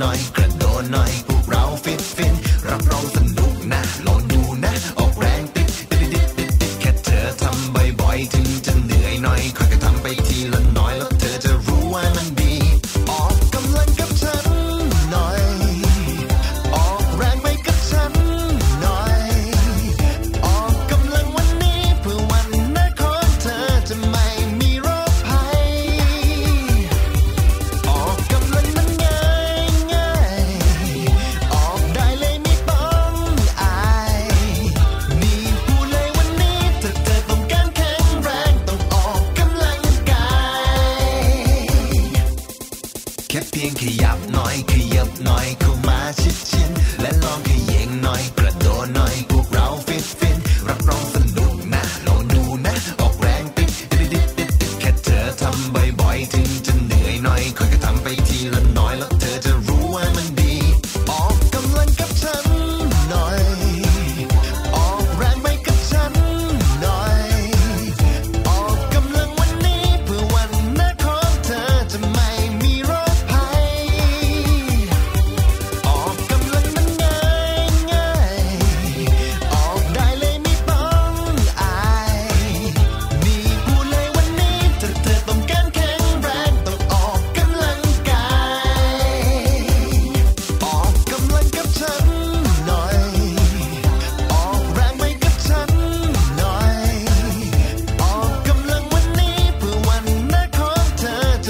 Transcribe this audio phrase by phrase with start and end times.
[0.00, 0.18] donai,
[0.58, 1.29] no night.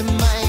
[0.01, 0.40] the mind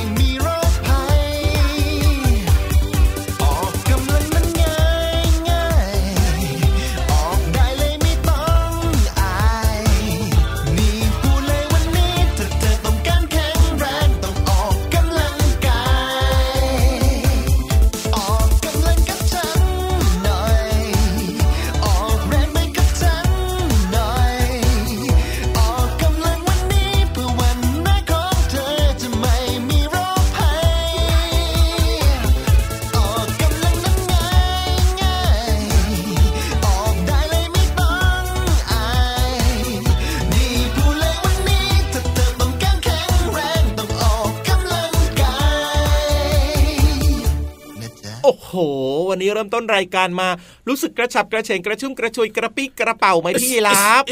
[49.35, 50.29] เริ่มต้นรายการมา
[50.69, 54.03] รู้สึกกระฉับกระเฉงกระชุ่มกระชวยกระปรี้กระเปร่าไหมพี่รับ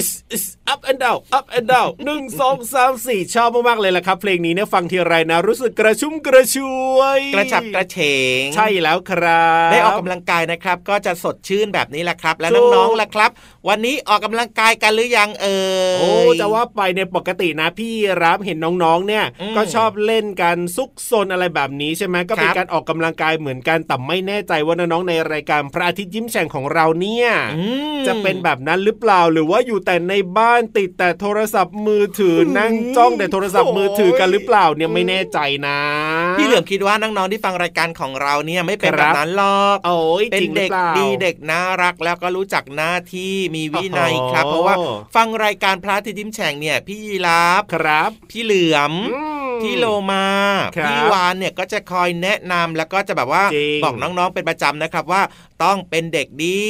[0.69, 6.57] up and down up and down หนึ่งสองสามสี่ชอบมากๆเลยล่ะครับ เพลงนี้เนี่ยฟังทีไรนะ รู้สึกกระชุ่มกระช
[6.97, 7.99] วย กระฉับกระเฉ
[8.43, 13.31] ง ใช่แล้วครับ ได้ออกกำลังกายนะครับ ก็จะสดชื่นแบบนี้แหละครับ และถูกน้องๆล่ะครับ
[13.69, 15.59] วันนี้ออกกำลังกายกันหรือยังเอ่
[15.97, 27.65] ยโอ้จะว่าไปในยปกตินะพี่รับเห็นน้องๆเนี่ยอืมก็ชอบเล่นกันซุกซนอะไรแบบนี้ใช่ไหมก็เป็นครับการออกกำลังกายเหมือนกันแต่ไม่แน่ใจว่าน้องๆในรายการพระอาทิตย์ยิ้มแฉ่งของเราเนี่ยอื
[27.97, 35.79] มจะเป็นแบบนั้นหรือเปล่าหรือว่าอยู่แต่ในบ้านติดแต่โทรศัพท์มือถือนั่งจ้องแต่โทรศัพท์มือถือกันหรือเปล่าเนี่ยไม่แน่ใจนะ
[36.39, 44.77] พี่เหลือมคิดว่าน้องๆที่ฟังรายการของเราเนี่ยไม่เป็นคแบรับบนั้นหรอกโอ้ยเป็จนริงหรืเด็อกเปล่าดีเด็กน่ารักแล้วก็รู้จักหน้าที่มีวินัยโอ้โหครับ เพราะว่า
[45.17, 49.30] ฟังรายการพระอาทิตย์ยิ้มแฉ่งเนี่ยพี่ยีราฟครับ พี่เหลือมอืม
[49.65, 50.27] พี่โลมา
[50.77, 55.23] ครับพี่วานเนี่ยก็จะคอยแนะนำแล้วก็จะแบบว่าจริงบอกน้องๆเป็นประจำนะครับว่า
[55.65, 56.63] ต้องเป็นเด็กดี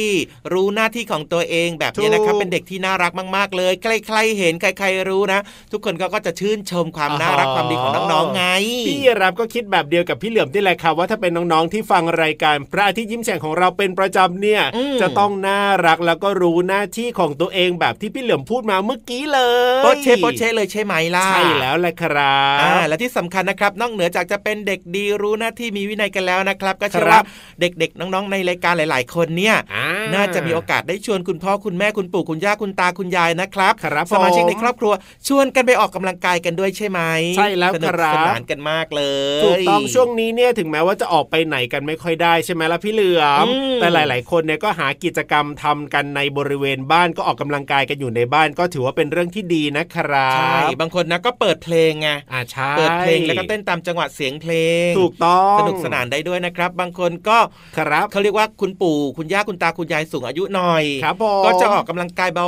[0.53, 5.39] รู้หน้าที่ของตัวเองแบบนี้นะครับถูกเป็นเด็กที่น่ารักมาก ๆ เลย ใครๆเห็นใคร ๆรู้นะ
[5.71, 8.43] ทุกคนก็ก็จะชื่นชมความน่ารักความดีของน้องๆไง
[8.87, 19.39] พี่รับก็คิดแบบเดียวกับพี่เหลือมที่แหละครับว่าถ้าเป็นน้องๆที่ฟังรายการพระอาทิตย์ยิ้มแฉ่งของเราเป็นประจำเนี่ยอืมจะต้องน่ารักแล้วก็รู้หน้าที่ของตัวเองแบบที่พี่เหลือมพูดมาเมื่อกี้เล
[19.79, 27.23] ยโปเชโปเชเลยใช่ไหมล่ะใช่แล้วแหละครับอ่าและที่สำคัญนะครับนอกเหนือจากจะเป็นเด็กดีรู้หน้าที่มีวินัยกันแล้วนะครับ ก็เชื่อครัว่าบ
[27.59, 34.93] เด็กๆ น้องๆในรายการหลาย ๆ คนเนี่ยอ่าน่าจะมีโอกาสได้ชวนคุณพ่อคุณแม่คุณปู่คุณย่าคุณตาคุณยายนะครับครับสมาชิกผมในครอบครัว
[35.27, 36.99] ชวนกันไปออกกำลังกายกันด้วยใช่ไหม
[37.37, 39.03] ใช่แล้วสนุกครับสนานกันมากเล
[39.39, 54.53] ยถูกต้องช่วงนี้เนี่ยถึงแม้ว่าจะออกไปไหนกันไม่ค่อยได้ใช่ไหมล่ะพี่เหลือมอืมแต่หลาย ๆ คนเนี่ยก็หากิจกรรมทำกันในบริเวณบ้านก็ออกกำลังกายกันอยู่ในบ้านก็ถือว่าเป็นเรื่องที่ดีนะครัใช่บบางคนนะก็เปิดเพลงไงอ่าใช่เปิดเพลงแล้วก็เต้นตามจังหวะเสียงเพล
[54.89, 57.37] ง ถูกต้องสนุกสนานได้ด้วยนะครับ บางคนก็
[57.77, 62.47] ครับเขาเรียกว่าคุณปู่คุณย่าคุณตาคุณยายสูงอายุหน่อยครับผมก็จะออกกำลังกายเบา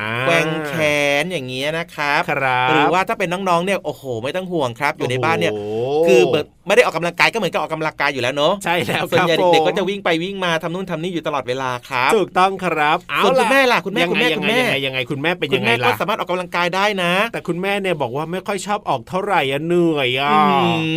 [0.00, 0.74] อ่าๆแกว่งแข
[1.22, 5.60] นอย่างเงี้ยนะครับครับหรือว่าถ้าเป็นน้องๆเนี่ยโอ้โห ไม่ต้องห่วงครับ อยู่ในบ้านเนี่ยโโห
[6.06, 20.38] คือเบิดไม่ได้ออกกำลังกายก็เหมือนกับออกกำลังกายอยู่แล้วเนอะใช่แล้วส่วนใหญ่ครับเด็กๆผมก็จะวิ่งไปวิ่งมาทำนู่นทำนี่อยู่ตลอดเวลาครับถูกต้องครับเอาส่วนคุณล่ะแม่ล่ะคุณแม่ยังคุณไงแม่ยัคุงณไงแม่ยังไงยังไงคุณแม่เป็นคุยัณงไงแม่ก็ล่ะสามารถออกกำลังกายได้นะ แต่คุณแม่เนี่ยบอกว่าไม่ค่อยชอบออกเท่าไหร่อะเหนื่อยอะอื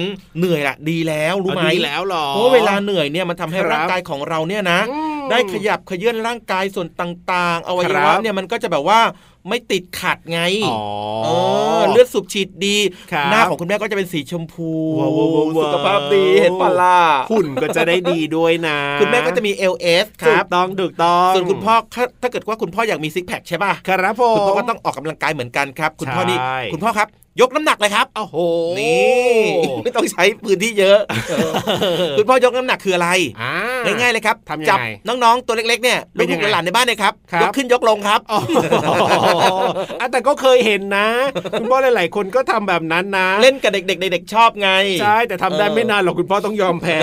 [0.02, 0.06] ม
[0.40, 9.00] เหนื่อยละดีแล้วรู้ไหมเอาดีแล้วเหรอเพราะว่าเวลาเหนื่อยเนี่ยมันทำให้ครับร่างกายของเราเนี่ยนะอืมได้ขยับเขยื่อนร่างกายส่วนต่าง ๆอวัยครัวะบเนี่ยมันก็จะแบบว่า
[9.50, 10.82] ไม่ติดขัดไงอ๋อ
[11.24, 11.30] เอ
[11.80, 12.78] อเลือดสูบฉีดดี
[13.12, 17.00] ครับหน้าของคุณแม่ก็จะเป็นสีชมพูว้าวว้าวว้าวสุขภาพดีเห็นปะล่ะ
[17.32, 27.10] หุ่นก็จะได้ดีด้วยนะ คุณแม่ก็จะมี LS คถูรักบต้องถูกต้องส่วนคุณพ่อถ้าถ้าเกิดว่าคุณพ่ออยากมีซิกแพคใช่ป่ะครับผมคุณพ่อก็ต้องออกกำลังกายเหมือนกันครับ คุณพ่อนี่ใช่คุณพ่อครับ
[27.42, 28.38] ยกน้ำหนักเลยครับโอ้โห
[28.80, 29.44] นี่
[29.84, 31.00] ไม่ต้องใช้พื้นที่เยอะ
[31.30, 31.52] เออ
[32.18, 33.10] คุณพ่อยกน้ำหนักคืออะไร
[33.42, 34.80] อ่าง่ายๆเลยครับทำยังไงจับ
[35.24, 39.62] น้องๆตัวเล็กๆเนี่ยเป็นยัลูงกไงๆหลานๆในบ้านเนี่ยครับครับ ยกขึ้นยกลงครับโอ้โห
[40.00, 41.10] อะแต่ก็เคยเห็นนะ
[41.60, 44.70] คุณพ่อหลาย ๆ คนก็ทำแบบนั้นนะ เล่นกับเด็กๆเด็กๆชอบไง
[45.02, 47.00] ใช่แต่ทำได้เออไม่นานหรอกคุณพ่อต้องยอมแพ้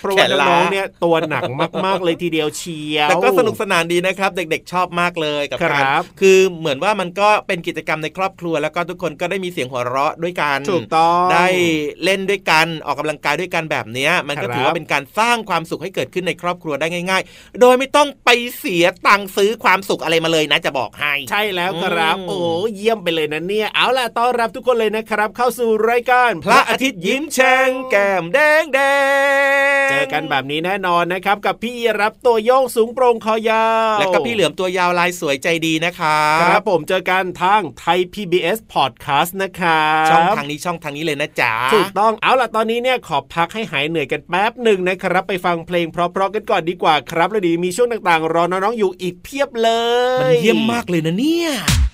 [0.00, 1.42] เพราะว่าแขนล้าน้องๆเนี่ยตัวหนัก
[1.86, 11.46] มากๆเลยทีเดียวเชียวแต่ก็สนุกสนานดีนะครับ เด็กๆชอบมากเลยกับคการรับคือเหมือนว่ามันก็เป็นกิจกรรมในครอบครัว แล้วก็ทุกคนก็ได้มีเสียงหัวเราะด้วยกันถูกต้องได้
[12.04, 22.38] เล่นด้วยกันออกกำลังกายด้วยกันแบบเนี้ยมันก็ครับถือว่าเป็นการสร้างความสุขให้เกิดขึ้นในครอบครัวได้ง่าย ๆ โดยไม่ต้องไปเสียตังค์ซื้อความสุขอะไรมาเลยนะจะบอกให้ ใช่แล้วครับอืมโอ้
[22.76, 28.80] เยี่ยมไปเลยนะเนี่ย เอาล่ะต้อนรับทุกคนเลยนะครับ เข้าสู่รายการ พระอาทิตย์ยิ้มแฉ่งแก้มแดงแด
[29.84, 49.70] งเจอกันแบบนี้แน่นอนนะครับ กับพี่รับตัวโยงสูงโปร่งคอยาวแล้วก็พี่เหลือมตัวยาวลายสวยใจดีนะครัครับบผมเจอกันทางไทย PBS Podcast นะครับช่องทางนี้ช่องทางนี้เลยนะจ๊ะถูกต้องเอาล่ะตอนนี้เนี่ยขอพักให้หายเหนื่อยกันแป๊บหนึ่งนะครับ ไปฟังเพลงเพราะๆกันก่อนดีกว่าครับแล้วเดียวมีช่วงต่างๆ รอน้องๆอยู่อีกเพียบเล
[50.20, 51.87] ย มันเยี่ยมมากเลยนะเนี่ยก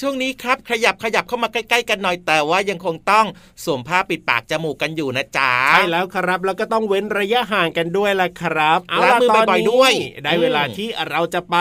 [0.00, 3.26] ช่วงนี้ครับ ขยับขยับเข้ามาใกล้ๆกันหน่อยแต่ว่ายังคงต้อง
[3.64, 9.92] สวมผ้าปิดปากจมูกกันอยู่นะจ๊ะใช่แล้วครับ แล้วก็ต้องเว้นระยะห่างกันด้วยล่ะครับเอาล้างล่ะมือตอนบ่อยนี้ๆด้วย
[10.24, 11.56] ได้เวลาอืมที่เราจะไป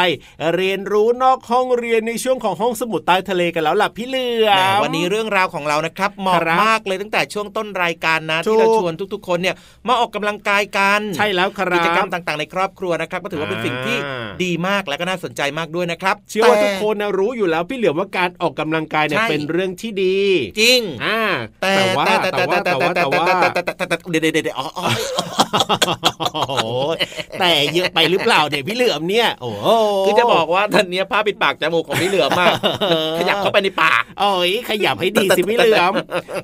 [0.56, 9.56] เรียนรู้นอกห้องเรียนในช่วงของห้องสมุดใต้ทะเลกันแล้วล่ะพี่เหลือแหมมวันนี้เรื่องราวของเรานะครับเหมาะครับมากเลยตั้งแต่ช่วงต้นรายการนะถูกที่เราชวนทุกๆ คนเนี่ย
[9.88, 20.20] มาออกกำลังกายกันใช่แล้วครับกิจกรรมต่างๆ ในครอบครัวนะครับก็ถือว่าเป็นสิ่งที่อ่าดีมากและก็น่าสนใจมากด้วยนะครับเชื่อว่าแต่ทุกคนนะรู้อยู่แล้วพี่เหลือมว่าการออกกำลังกายเนี่ยใช่เป็นเรื่องที่ดี
[20.62, 21.22] จริงอ่า
[21.62, 24.86] แต่แต่ว่าแต่แต่แต่ว่าแต่แต่แต่ว่าแต่แต่ว่าแต่แต่แต่แต่เดี๋ยวเดี๋ยวเดี๋ยวอ๋ออ๋อ
[26.20, 26.54] โอ้โห
[27.40, 29.68] แต่เยอะไปหรือเปล่าเนี่ยพี่เหลือมเนี่ยโอ้โห
[30.06, 32.52] คือจะบอกว่าตอนนี้ผ้าปิดปากจมูกของพี่เหลือมาก
[33.20, 35.94] ขยับเข้าไปในปากโอ้ยขยับให้ดีสิพี่เหลือม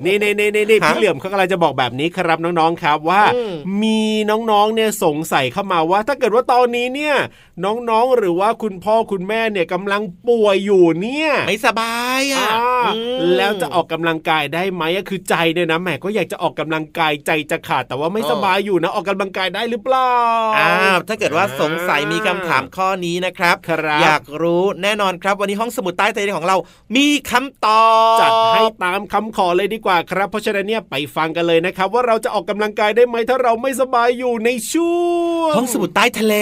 [0.06, 7.16] นี่นี่นี่นี่ฮะพี่เหลือมเขากำลังจะบอกแบบนี้ครับน้องๆครับว่าอืมมีน้องๆเนี่ยสงสัยเข้ามาว่า ถ้าเกิดว่าตอนนี้เนี่ย
[7.64, 20.12] น้องๆหรือว่าคุณพ่อคุณแม่เนี่ยกำลังป่วยอยู่เนี่ย ไม่สบายอะอ่าอืมแล้วจะออกกำลังกายได้ไหมอะคือใจเนี่ยนะแหมก็อยากจะออกกำลังกายใจจะขาดแต่ว่าไม่อ๋อสบายอยู่นะออกกำลังกายได้หรือเปล่า
[20.58, 26.58] อ้าวถ้าเกิดว่าสงสัยมีคำถามข้อนี้นะครับครับอยากรู้แน่นอนครับวันนี้ห้องสมุดใต้ทะเลของเรา
[26.96, 27.86] มีคำตอ
[28.18, 35.04] บจัดให้ตามคำขอเลยดีกว่าครับ เพราะฉะนั้นเนี่ยไปฟังกันเลยนะครับ ว่าเราจะออกกำลังกายได้ไหมถ้าเราไม่สบายอยู่ในช่ว
[35.50, 36.36] งห้องสมุดใต้ทะเล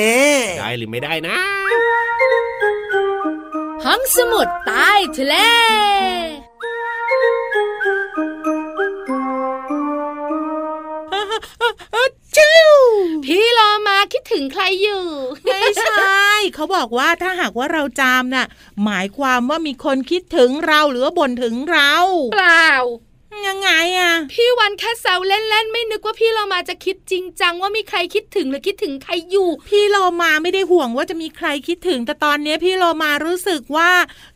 [0.59, 1.37] ได้หรือไม่ได้นะ
[3.85, 5.35] ห้องสมุดใต้ทะเล
[13.25, 15.05] พี่รอมาคิดถึงใครอยู่
[15.43, 18.47] ไม่ใช่ เขาบอกว่าถ้าหากว่าเราจามน่ะ
[18.83, 21.93] หมายความว่ามีคนคิดถึงเราหรือว่าบ่นถึงเรา
[22.33, 22.71] เปล่า
[23.47, 33.91] ยังไงอะ พี่วันแค่แซวเล่นๆ ไม่นึกว่าพี่เรามาจะคิดจริงจังว่ามีใครคิดถึงหรือคิดถึงใครอยู่ พี่โลมาไม่ได้ห่วงว่าจะมีใครคิดถึง แต่ตอนเนี้ยพี่โลมารู้สึกว่า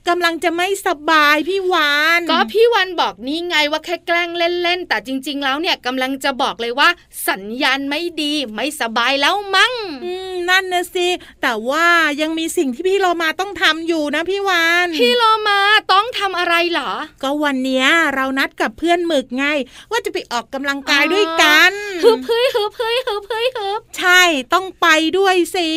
[0.08, 6.90] กำลังจะไม่สบายพี่วานก็พี่วันบอกนี่ไงว่าแค่แกล้งเล่นๆ แต่จริง ๆ แล้วเนี่ยกำลังจะบอกเลยว่า
[7.30, 9.74] สัญญาณไม่ดีไม่สบายแล้วมั้ง
[10.06, 11.08] อืม นั่นนะสิ
[11.42, 11.86] แต่ว่า
[12.22, 15.60] ยังมีสิ่งที่พี่โลมาต้องทำอยู่นะพี่วานพี่โลมา
[15.94, 16.92] ต้องทำอะไรเหรอ
[17.24, 19.46] ก็วันเนี้ยเรานัดกับเพื่อนหมึกไง
[19.92, 21.72] ว่าจะไปออกกำลังกายด้วยกัน
[22.04, 24.22] ฮึบเฮ้ยฮึบเฮ้ยฮึบเฮ้ยฮึบใช่
[24.54, 24.88] ต้องไป
[25.18, 25.70] ด้วยสิ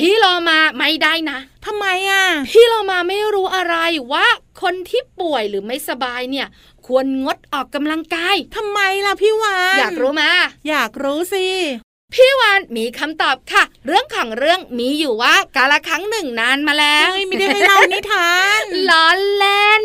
[0.00, 3.76] พี่โลมาไม่ได้นะทำไมอะ พี่โลมาไม่รู้อะไร
[4.12, 4.26] ว่า
[4.62, 6.46] คนที่ป่วยหรือไม่สบายเนี่ย
[6.86, 10.30] ควรงดออกกำลังกายทำไมล่ะพี่วานอยากรู้มา
[10.68, 11.46] อยากรู้สิ
[12.14, 19.82] พี่วานมีคำตอบค่ะ เรื่องของเรื่องมีอยู่ว่ากาละครั้งหนึ่งนานมาแล้วเอ้ยไม่ได้ให้เล่านิทานล้อเล่น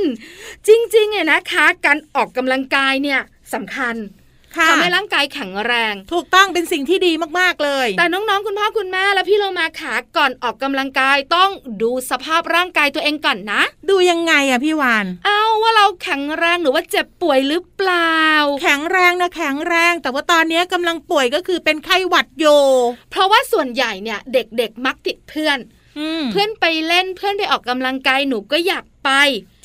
[0.67, 3.19] จริงๆเนี่ยนะคะ การออกกำลังกายเนี่ย
[3.53, 4.20] สำคัญค่ะ
[4.69, 11.49] ทำให้ร่างกายแข็งแรง ถูกต้องเป็นสิ่งที่ดีมากๆเลย แต่น้องๆคุณพ่อคุณแม่และพี่โลมาขาก่อนออกกำลังกายต้อง
[11.81, 18.19] ดูสภาพร่างกายตัวเองก่อนนะ ดูยังไงอะพี่วานเอาว่าเราแข็งแรงหรือว่าเจ็บป่วยหรือเปล่า
[18.61, 22.45] แข็งแรงนะแข็งแรง แต่ว่าตอนนี้กำลังป่วยก็คือเป็นไข้หวัดโย
[23.11, 25.80] เพราะว่าส่วนใหญ่เนี่ยเด็กๆมักติดเพื่อนอืม
[26.31, 29.09] เพื่อนไปเล่นเพื่อนไปออกกำลังกายหนูก็อยากไป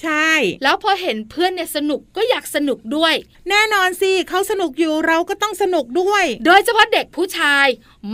[0.03, 0.31] ใช่
[0.63, 3.15] แล้วพอเห็นเพื่อนเนี่ยสนุกก็อยากสนุกด้วย
[3.51, 7.67] แน่นอนสิเขาสนุกอยู่เราก็ต้องสนุกด้วย โดยเฉพาะเด็กผู้ชาย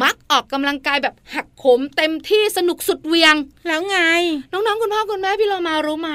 [0.03, 3.99] มักออกกำลังกายแบบหักโหมเต็มที่สนุกสุดเหวียง แล้วไง
[4.53, 6.11] น้องๆคุณพ่อคุณแม่พี่เรามารู้ไหม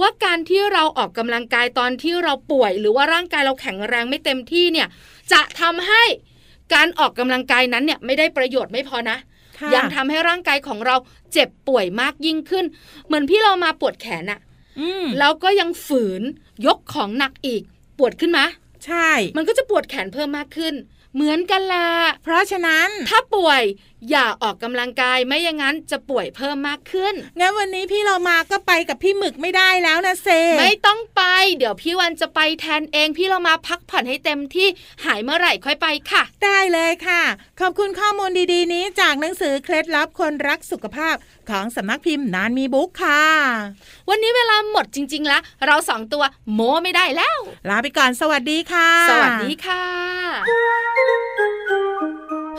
[0.00, 4.88] ว่าการที่เราออกกำลังกายตอนที่เราป่วย หรือว่าร่างกายเราแข็งแรงไม่เต็มที่เนี่ย
[5.32, 6.02] จะทำให้
[6.74, 9.29] การออกกำลังกายนั้นเนี่ยไม่ได้ประโยชน์ไม่พอนะค่ะ
[9.74, 10.96] ยังทำให้ร่างกายของเรา
[11.32, 12.64] เจ็บป่วยมากยิ่งขึ้น
[13.06, 14.40] เหมือนพี่เรามาปวดแขนอะ
[14.80, 16.22] อืมแล้วก็ยังฝืน
[16.66, 17.62] ยกของหนักอีก
[17.98, 18.40] ปวดขึ้นไหม
[18.86, 20.74] ใช่ มันก็จะปวดแขนเพิ่มมากขึ้น
[21.14, 21.88] เหมือนกันละ
[22.22, 23.62] เพราะฉะนั้น ถ้าป่วย
[24.10, 30.28] อย่าออกกำลังกายไม่อย่างนั้นจะป่วยเพิ่มมากขึ้น งั้นวันนี้พี่เรามาก็ไปกับพี่หมึกไม่ได้แล้วนะเซ
[30.60, 31.22] ไม่ต้องไป
[31.56, 34.68] เดี๋ยวพี่วันจะไปแทนเอง พี่เรามาพักผ่อนให้เต็มที่
[35.04, 37.22] หายเมื่อไหร่ค่อยไปค่ะ ได้เลยค่ะ
[37.60, 41.16] ขอบคุณข้อมูลดีๆ นี้จากหนังสือเคล็ดลับคนรักสุขภาพ
[41.50, 43.24] ของสำนักพิมพ์นานมีบุ๊กค่ะ
[44.08, 47.38] วันนี้เวลาหมดจริงๆแล้วเราสองตัวโม้ไม่ได้แล้ว
[47.68, 49.84] ลาไปก่อนสวัสดีค่ะ สวัสดีค่ะ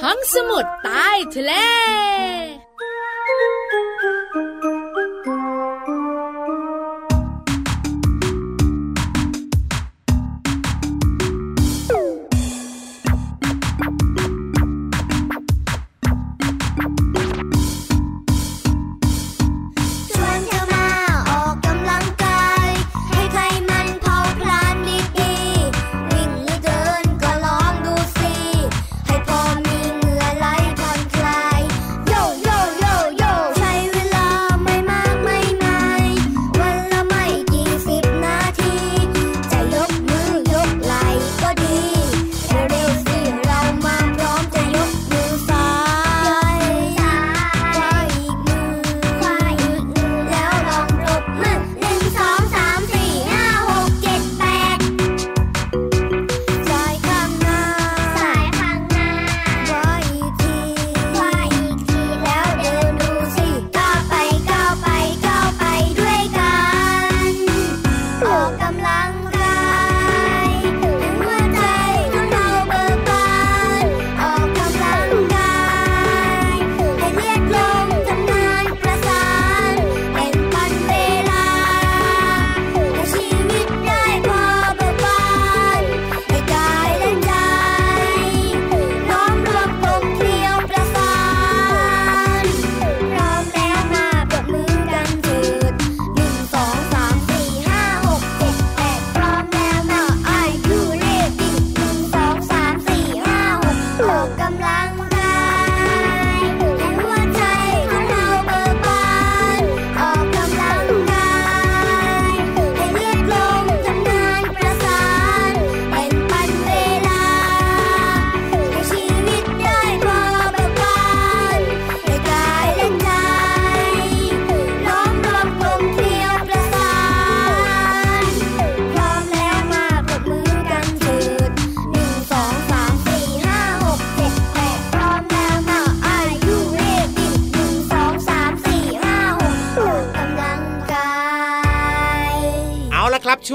[0.02, 1.54] ห้องสมุดใต้ทะเล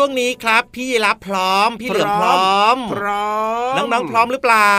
[0.06, 3.36] วงนี้ครับ พี่รับพร้อม พี่เหลือมพร้อม พร้อ
[3.70, 4.76] ม น้องๆพร้อมหรือเปล่า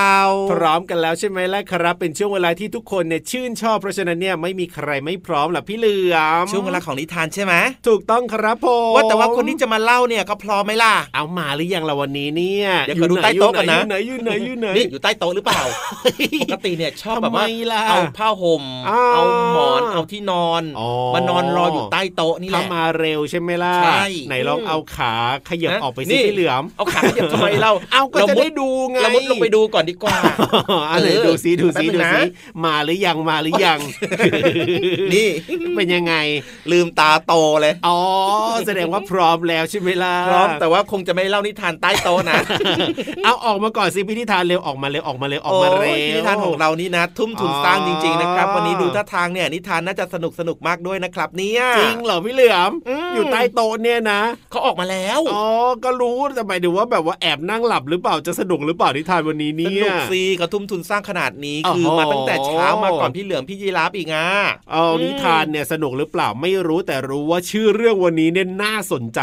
[0.53, 7.53] พร้อมกันแล้วใช่ไหมล่ะครับ เป็นช่วงเวลาที่ทุกคนเนี่ยชื่นชอบเพราะฉะนั้นเนี่ยไม่มีใครไม่พร้อมหรอกพี่เหลือมช่วงเวลาของนิทานใช่ไหม
[7.87, 15.61] ถูกต้องครับผมว่าแต่ว่าคนที่จะมาเล่าเนี่ยก็พร้อมไหมล่ะเอามาหรือยังละวันนี้เนี่ยเดี๋ยวขอดูใต้โต๊ะก่อนนะอยู่ไหนอยู่ไหนอยู่ไหนนี่อยู่ใต้โต๊ะหรือเปล่า
[16.41, 25.16] ปกติเนี่ยชอบแบบว่าทำไมล่ะเอาผ้าห่มอ้าวเอาหมอนเอาที่นอนอ๋อมานอนรออยู่ใต้โต๊ะนี่แหถ้าละมาเร็วใช่ไหมล่ะใช่ไหนลองเอาขา
[25.49, 30.17] ขยับนะออกไปสินี่พี่เหลือมเอาขาเดี๋ยวทำไมเราเอาก็จะมุได้ดูไงเรามุดลงไปดูก่อนดีกว่า
[30.91, 32.21] อันไหนเออดูซิดูซิแป๊บนึดูงนะซิ
[32.65, 33.79] มาหรือยังมาหรือยัง
[35.13, 35.27] นี่
[35.75, 36.13] เป็นยังไง
[36.71, 37.99] ลืมตาโตเลยอ๋อ
[38.67, 42.39] แสดงว่าพร้อมแล้วใช่ไหมล่ะพร้อมแต่ว่าคงจะไม่เล่านิทานใต้โต๊ะนะ
[43.23, 55.45] เอาออกมาก่อนสิพี่นิทานเร็วออกมาเร็วออกมาเร็วออกมาเร็วโยนิทานของเรานี่นะ ทุ่มทุนอ๋อสร้างจริงๆนะครับ วันนี้ดูท่าทางเนี่ยนิทานน่าจะสนุกสนุกมากด้วยนะครับเนี่ยจริงเหรอพี่เหลือมอืมอยู่ใต้โต๊ะเนี่ยนะเขาออกมาแล้วอ๋อ
[55.83, 64.27] ก็รู้แต่หมายถึงว่าแบบว่าแอบนั่งหลับหรือเปล่าจะสนุกหรือเปล่านิทานวันนี้สเนี่ยนุกซีเขาทุ่มทุนสร้างขนาดนี้โอ้โหคือมาตั้งแต่เช้ามาก่อนพี่เหลือมพี่ยีราฟอีกอะ
[64.71, 69.19] เอานิทานเนี่ยสนุกหรือเปล่าไม่รู้แต่รู้ว่าชื่อเรื่องวันนี้เนี่ยน่าสนใจ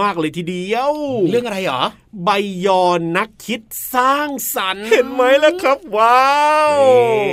[0.00, 0.92] มาก ๆเลยทีเดียว
[1.30, 1.82] เรื่องอะไรหรอ
[2.24, 2.28] ใบ
[2.66, 3.60] ยอนนักคิด
[3.94, 6.30] สร้างสรรค์ เห็นไหมล่ะครับ ว้า
[6.72, 6.74] ว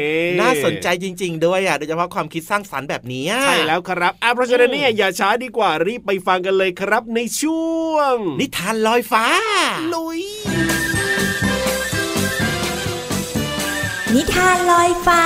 [0.04, 9.26] นี่น่าสนใจจริง ๆ ด้วยอะโดยเฉพาะความคิดสร้างสรรค์แบบนี้อะใช่แล้วครับอะเพราะฉะนั้นเนี่ยอย่าช้าดีกว่ารีบไปฟังกันเลยครับในช่วง นิทานลอยฟ้า
[9.94, 10.22] ลุย
[14.16, 15.24] นิทานลอยฟ้า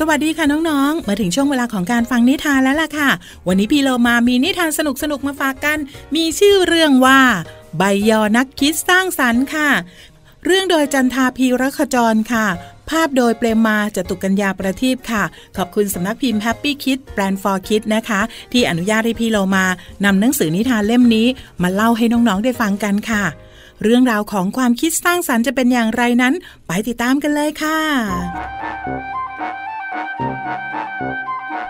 [0.00, 3.10] สวัสดีค่ะน้องๆ มาถึงช่วงเวลาของการฟังนิทานแล้วล่ะค่ะ
[3.48, 4.80] วันนี้พี่เรามามีนิทานส
[5.10, 5.78] นุกๆ มาฝากกัน
[6.16, 7.20] มีชื่อเรื่องว่า
[7.76, 9.70] ใบยอนักคิดสร้างสรรค์ค่ะ
[10.44, 12.46] เรื่องโดยจันทาพีรคจรค่ะ
[12.90, 15.24] ภาพโดยเปรมมาจตุกัญญาประทีปค่ะ
[15.56, 18.20] ขอบคุณสำนักพิมพ์ Happy Kid Brand for Kids นะคะ
[18.52, 19.64] ที่อนุญาตให้พี่เรามา
[20.04, 21.26] นำหนังสือนิทานเล่มนี้
[21.62, 23.24] มาเล่าให้น้องๆ ได้ฟังกันค่ะ
[23.82, 26.34] เรื่องราวของความคิดสร้างสรรค์จะเป็นอย่างไรนั้น
[26.66, 27.78] ไปติดตามกันเลยค่ะ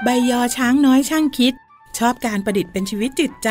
[0.05, 1.55] ใบยอช้างน้อยช่างคิด
[1.99, 3.51] ชอบการประดิษฐ์เป็นชีวิตจิตใจ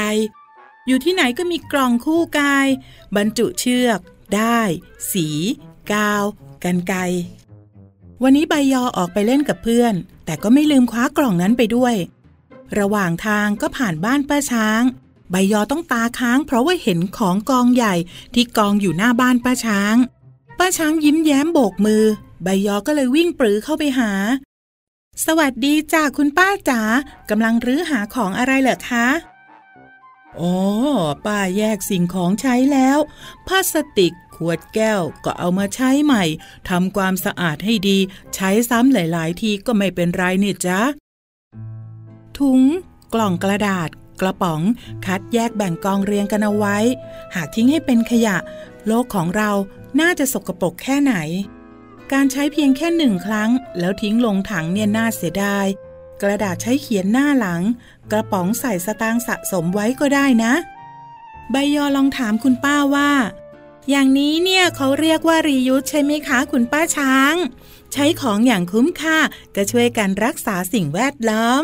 [0.87, 2.67] อยู่ที่ไหนก็มีกล่องคู่กาย
[3.15, 3.99] บรรจุเชือก
[4.35, 4.59] ได้
[5.11, 5.27] สี
[5.91, 6.23] กาว
[6.63, 6.95] กันไก
[8.23, 9.93] วันนี้ใบยอออกไปเล่นกับเพื่อน
[10.25, 11.95] แต่ก็ไม่ลืมคว้ากล่องนั้นไปด้วย
[12.79, 14.81] ระหว่างทางก็ผ่านบ้านป้าช้าง
[15.31, 17.95] ใบยอต้องตาค้างเพราะว่าเห็นของกองใหญ่
[18.33, 19.95] ที่กองอยู่หน้าบ้านป้าช้าง
[20.59, 22.03] ป้าช้างยิ้มแย้มโบกมือ
[22.43, 24.11] ใบยอก็เลยวิ่งปรือเข้าไปหา
[25.25, 26.81] สวัสดีจ้าคุณป้าจ๋า
[27.29, 29.07] กำลังรื้อหาของอะไรเหรอคะ
[30.39, 30.55] อ๋อ
[31.25, 32.97] ป้าแยกสิ่งของใช้แล้ว
[33.47, 36.23] พลาสติกขวดแก้วก็เอามาใช้ใหม่
[36.69, 37.97] ทำความสะอาดให้ดี
[38.35, 40.79] ใช้ซ้ำหลาย ๆ ทีก็ไม่เป็นไรนี่จ๊ะ
[42.37, 42.61] ถุง
[43.13, 43.89] กล่องกระดาษ
[44.21, 44.61] กระป๋อง
[45.05, 46.77] คัดแยกแบ่งกองเรียงกันเอาไว้
[47.35, 48.37] หากทิ้งให้เป็นขยะ
[48.87, 49.51] โลกของเรา
[49.99, 51.15] น่าจะสกปรกแค่ไหน
[52.13, 55.65] การใช้เพียงแค่หนึ่งครั้ง แล้วทิ้งลงถังเนี่ยน่าเสียดาย
[56.21, 57.61] กระดาษใช้เขียนหน้าหลัง
[58.11, 60.53] กระป๋องใส่สตางค์สะสมไว้ก็ได้นะ
[61.51, 63.11] ใบยอลองถามคุณป้าว่า
[63.89, 67.35] อย่างนี้เนี่ยเขาเรียกว่ารียูสใช่ไหมคะคุณป้าช้าง
[67.93, 69.17] ใช้ของอย่างคุ้มค่า
[69.55, 71.63] ก็ช่วยกันรักษาสิ่งแวดล้อม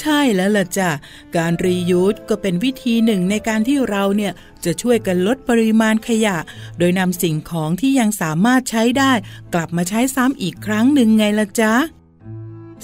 [0.00, 0.90] ใช่แล้วล่ะจ้ะ
[1.36, 4.32] การรียูสก็เป็นวิธีหนึ่งในการที่เราเนี่ย
[4.64, 6.36] จะช่วยกันลดปริมาณขยะ
[6.78, 9.12] โดยนำสิ่งของที่ยังสามารถใช้ได้
[9.54, 11.74] กลับมาใช้ซ้ำอีกครั้งหนึ่งไงล่ะจ๊ะ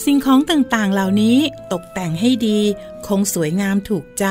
[0.04, 1.38] สิ่งของต่างๆเหล่านี้
[1.72, 2.58] ตกแต่งให้ดี
[3.06, 4.26] คงสวยงามถูกใจ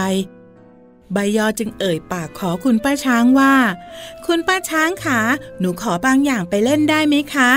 [1.13, 3.55] ใบยอจึงเอ่ยปากขอคุณป้าช้างว่า
[4.25, 5.21] คุณป้าช้างคะ
[5.59, 7.51] หนูขอบางอย่างไปเล่นได้ไหมคะ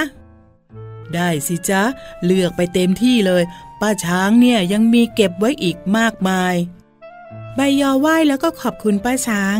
[1.14, 1.82] ได้สิจ๊ะ
[2.24, 3.42] เลือกไปเต็มที่เลย
[3.80, 6.54] ป้าช้างเนี่ยยังมีเก็บไว้อีกมากมาย
[7.56, 9.58] ใบยอไหว้แล้วก็ขอบคุณป้าช้าง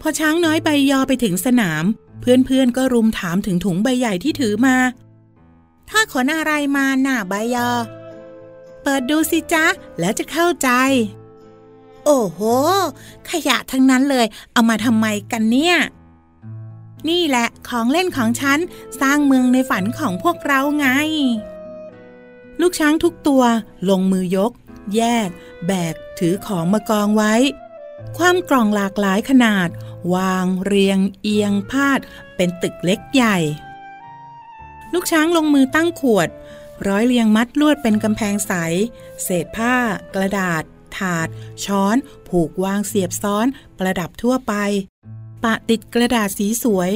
[0.00, 1.84] พอช้างน้อยใบยอไปถึงสนาม
[2.20, 4.76] เพื่อนๆก็รุมถามถึงถุงใบใหญ่ที่ถือมา
[5.90, 7.70] ถ้าขนอะไรมาหน่าใบยอ
[8.82, 9.66] เปิดดูสิจ๊ะ
[10.00, 10.70] แล้วจะเข้าใจ
[12.04, 12.40] โอ้โห
[13.30, 15.76] ขยะทั้งนั้นเลย เอามาทำไมกันเนี่ย
[17.08, 18.58] นี่แหละของเล่นของฉัน
[19.00, 20.86] สร้างเมืองในฝันของพวกเราไง
[22.60, 23.42] ลูกช้างทุกตัว
[23.90, 24.52] ลงมือยก
[24.96, 25.28] แยก
[25.66, 27.34] แบก ถือของมากองไว้
[28.16, 29.68] ความกล่องหลากหลายขนาด
[30.14, 32.00] วางเรียง เอียงพาด
[32.36, 33.38] เป็นตึกเล็กใหญ่
[34.92, 36.28] ลูกช้างลงมือตั้งขวด
[36.88, 38.52] ร้อยเรียงมัดลวดเป็นกำแพงใส
[39.22, 39.74] เศษผ้า
[40.14, 40.62] กระดาษ
[40.96, 41.28] ถาด
[41.64, 41.96] ช้อน
[42.28, 43.46] ผูกวางเสียบซ้อน
[43.78, 44.54] ประดับทั่วไป
[45.44, 46.90] ปะติดกระดาษสีสวย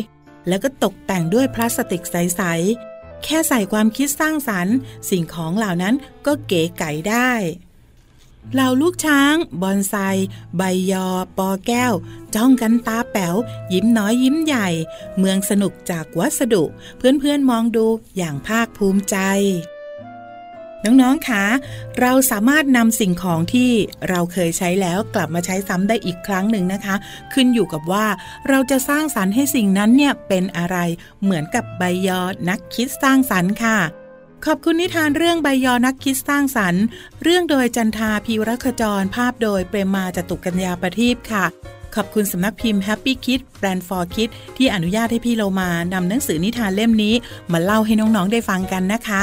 [0.49, 2.94] แล้วก็ตกแต่งด้วยพลาสติกใสๆ
[3.25, 4.77] แค่ใส่ความคิดสร้างสรรค์
[5.11, 5.95] สิ่งของเหล่านั้น
[6.27, 7.33] ก็เก๋ไก๋ได้
[8.53, 9.95] เหล่าลูกช้าง บอนไซ
[10.57, 11.09] ใบยอ
[11.39, 11.93] ปอแก้ว
[12.35, 13.37] จ้องกันตาแป๋ว
[13.73, 14.69] ยิ้มน้อยยิ้มใหญ่
[15.19, 16.65] เมืองสนุกจากวัสดุ
[16.99, 19.17] เพื่อนๆมองดูอย่างภาคภูมิใจ
[20.87, 21.45] น้องๆคะ
[22.01, 23.71] เราสามารถนำสิ่งของที่
[24.09, 26.95] เราเคยใช้แล้วกลับมาใช้ซ้ำได้อีกครั้งหนึ่งนะคะ
[27.33, 28.07] ขึ้นอยู่กับว่า
[28.49, 30.77] เราจะสร้างสรรค์ให้สิ่งนั้นเนี่ยเป็นอะไร
[31.23, 33.79] เหมือนกับใบยอนักคิดสร้างสรรค์ค่ะ
[34.47, 36.83] ขอบคุณนิทานเรื่องใบยอนักคิดสร้างสรรค์
[37.23, 41.45] เรื่องโดยจันทาพีรคจรภาพโดยเปรมมาจตุกัญญาประทีปค่ะ
[41.95, 47.15] ขอบคุณสำนักพิมพ์ Happy Kid Brand for Kid ที่อนุญาตให้พี่เรามานำหนังสือนิทานเล่มนี้
[47.53, 49.23] มาเล่าให้น้อง ๆ ได้ฟังกันนะคะ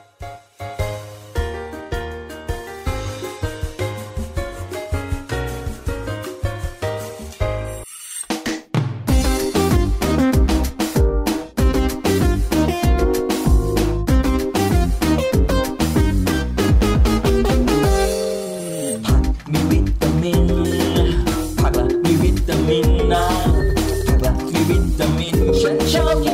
[25.63, 26.30] มิ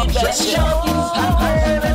[0.00, 0.22] ผั
[1.86, 1.89] ก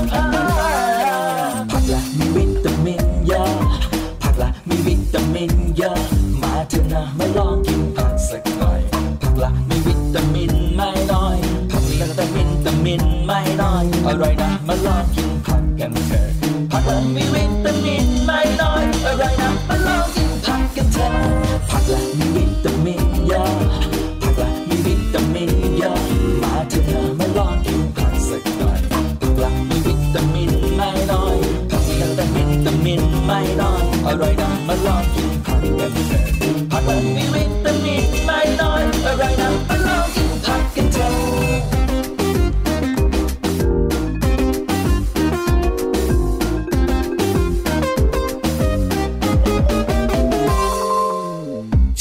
[34.88, 36.24] ลองกินผักกันเถอะ
[36.71, 41.13] ผักละมีวิตามินไม่น้อยอร่อยนะมาลองกินผักกันเถอะ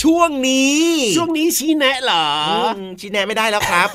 [0.03, 0.81] ช่วงนี้
[1.17, 2.27] ช่วงนี้ชี้แนะเหรอ
[2.77, 3.89] อืมชี้แนะไม่ได้แล้วครับ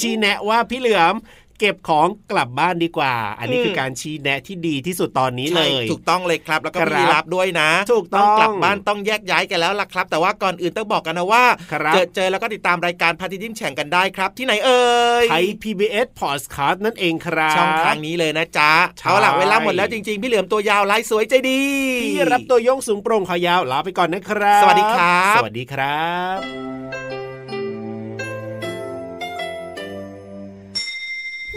[0.00, 1.14] ชี้แนะว่าพี่เหลือม
[1.58, 14.84] เก็บของกลับบ้านดีกว่า อันนี้อืมคือการชี้แนะที่ดีที่สุดตอนนี้เลใช่ยถูกต้องเลยครับ แล้วก็ครับพี่รับด้วยนะ ถูกต้องกลับบ้านต้องแยกย้ายกันแล้วล่ะครับ แต่ว่าก่อนอื่นต้องบอกกันนะว่าครับเจอเจอแล้วก็ติดตามรายการพาทิตย์ยิ้มแฉ่งกันได้ครับ ที่ไหนเอ่
[15.22, 21.62] ยไทย PBS Podcast นั่นเองครับช่องทางนี้เลยนะจ๊ะใช่เอาล่ะเวลาหมดแล้วจริงๆ พี่เหลือมตัวยาวลายสวยใจดี
[22.02, 26.06] พี่รับตัวโยงสูงโปร่งคอยาวลาไปก่อนนะครับ สวัสดีครับ สวัสดีครั
[27.18, 27.21] บ